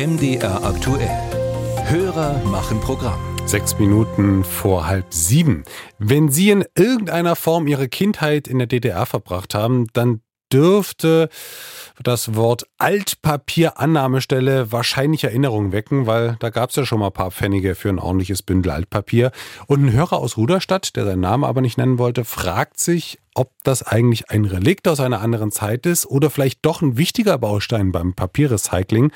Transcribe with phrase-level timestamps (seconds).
[0.00, 1.10] MDR aktuell.
[1.84, 3.20] Hörer machen Programm.
[3.44, 5.62] Sechs Minuten vor halb sieben.
[5.98, 11.28] Wenn Sie in irgendeiner Form Ihre Kindheit in der DDR verbracht haben, dann dürfte
[12.02, 17.30] das Wort Altpapierannahmestelle wahrscheinlich Erinnerungen wecken, weil da gab es ja schon mal ein paar
[17.30, 19.32] Pfennige für ein ordentliches Bündel Altpapier.
[19.66, 23.52] Und ein Hörer aus Ruderstadt, der seinen Namen aber nicht nennen wollte, fragt sich, ob
[23.64, 27.92] das eigentlich ein Relikt aus einer anderen Zeit ist oder vielleicht doch ein wichtiger Baustein
[27.92, 29.12] beim Papierrecycling.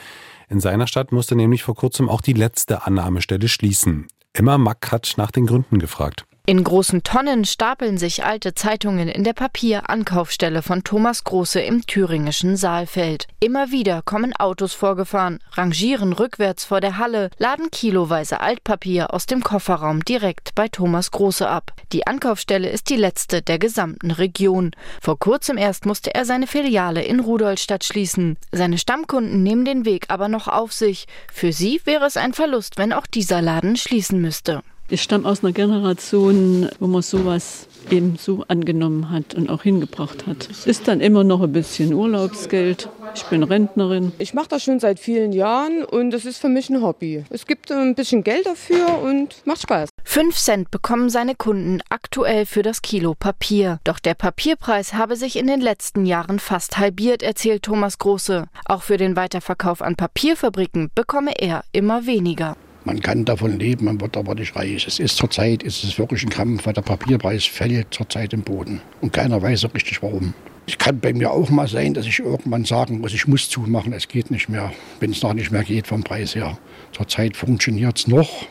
[0.49, 4.09] In seiner Stadt musste nämlich vor kurzem auch die letzte Annahmestelle schließen.
[4.33, 6.27] Emma Mack hat nach den Gründen gefragt.
[6.47, 12.59] In großen Tonnen stapeln sich alte Zeitungen in der Papierankaufstelle von Thomas Große im thüringischen
[12.59, 13.29] Saalfeld.
[13.41, 19.43] Immer wieder kommen Autos vorgefahren, rangieren rückwärts vor der Halle, laden kiloweise Altpapier aus dem
[19.43, 21.73] Kofferraum direkt bei Thomas Große ab.
[21.95, 24.73] Die Ankaufstelle ist die letzte der gesamten Region.
[25.01, 28.37] Vor kurzem erst musste er seine Filiale in Rudolstadt schließen.
[28.53, 31.07] Seine Stammkunden nehmen den Weg aber noch auf sich.
[31.33, 34.61] Für sie wäre es ein Verlust, wenn auch dieser Laden schließen müsste.
[34.91, 40.27] Ich stamme aus einer Generation, wo man sowas eben so angenommen hat und auch hingebracht
[40.27, 40.49] hat.
[40.51, 42.91] Es ist dann immer noch ein bisschen Urlaubsgeld.
[43.15, 44.13] Ich bin Rentnerin.
[44.19, 47.25] Ich mache das schon seit vielen Jahren und es ist für mich ein Hobby.
[47.31, 49.89] Es gibt ein bisschen Geld dafür und macht Spaß.
[50.05, 53.81] Fünf Cent bekommen seine Kunden aktuell für das Kilo Papier.
[53.85, 58.47] Doch der Papierpreis habe sich in den letzten Jahren fast halbiert, erzählt Thomas Große.
[58.67, 62.57] Auch für den Weiterverkauf an Papierfabriken bekomme er immer weniger.
[62.85, 64.87] Man kann davon leben, man wird aber nicht reich.
[64.87, 68.83] Es ist zurzeit, ist es wirklich ein Kampf, weil der Papierpreis fällt zurzeit im Boden.
[69.01, 70.35] Und keiner weiß so richtig warum.
[70.67, 73.93] Es kann bei mir auch mal sein, dass ich irgendwann sagen muss, ich muss zumachen,
[73.93, 76.59] es geht nicht mehr, wenn es noch nicht mehr geht vom Preis her.
[76.93, 78.47] Zurzeit funktioniert es noch.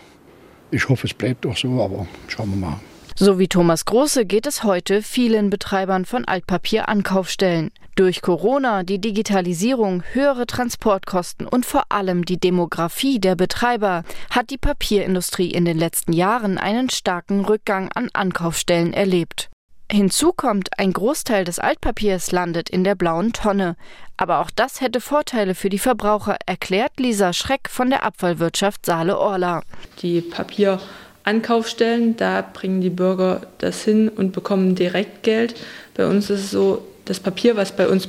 [0.72, 2.80] Ich hoffe, es bleibt auch so, aber schauen wir mal.
[3.16, 7.72] So wie Thomas Große geht es heute vielen Betreibern von Altpapierankaufstellen.
[7.95, 14.58] Durch Corona, die Digitalisierung, höhere Transportkosten und vor allem die Demografie der Betreiber hat die
[14.58, 19.52] Papierindustrie in den letzten Jahren einen starken Rückgang an Ankaufstellen erlebt.
[19.92, 23.76] Hinzu kommt, ein Großteil des Altpapiers landet in der blauen Tonne.
[24.17, 29.61] Aber auch das hätte Vorteile für die Verbraucher, erklärt Lisa Schreck von der Abfallwirtschaft Saale-Orla.
[30.02, 30.80] Die Papier
[31.25, 35.55] Ankaufstellen, da bringen die Bürger das hin und bekommen direkt Geld.
[35.93, 38.08] Bei uns ist es so, das Papier, was bei uns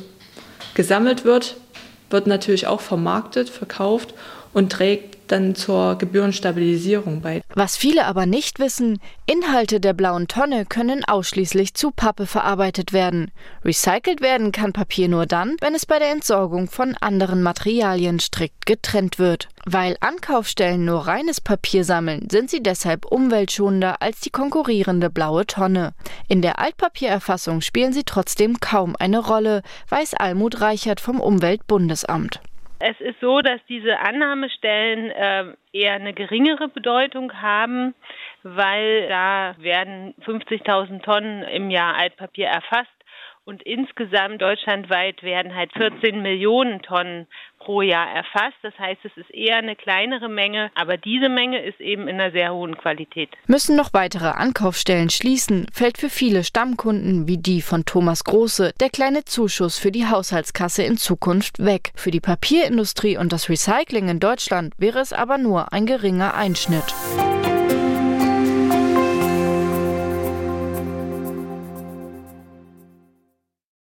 [0.74, 1.56] gesammelt wird,
[2.10, 4.14] wird natürlich auch vermarktet, verkauft
[4.52, 7.42] und trägt dann zur Gebührenstabilisierung bei.
[7.54, 13.30] Was viele aber nicht wissen, Inhalte der blauen Tonne können ausschließlich zu Pappe verarbeitet werden.
[13.64, 18.66] Recycelt werden kann Papier nur dann, wenn es bei der Entsorgung von anderen Materialien strikt
[18.66, 19.48] getrennt wird.
[19.64, 25.94] Weil Ankaufstellen nur reines Papier sammeln, sind sie deshalb umweltschonender als die konkurrierende blaue Tonne.
[26.28, 32.40] In der Altpapiererfassung spielen sie trotzdem kaum eine Rolle, weiß Almut Reichert vom Umweltbundesamt.
[32.80, 37.94] Es ist so, dass diese Annahmestellen äh, eher eine geringere Bedeutung haben,
[38.42, 42.90] weil da werden 50.000 Tonnen im Jahr Altpapier erfasst
[43.44, 47.26] und insgesamt deutschlandweit werden halt 14 Millionen Tonnen
[47.58, 48.56] pro Jahr erfasst.
[48.62, 52.32] Das heißt, es ist eher eine kleinere Menge, aber diese Menge ist eben in einer
[52.32, 53.30] sehr hohen Qualität.
[53.46, 58.90] Müssen noch weitere Ankaufsstellen schließen, fällt für viele Stammkunden wie die von Thomas Große der
[58.90, 61.92] kleine Zuschuss für die Haushaltskasse in Zukunft weg.
[61.94, 66.94] Für die Papierindustrie und das Recycling in Deutschland wäre es aber nur ein geringer Einschnitt.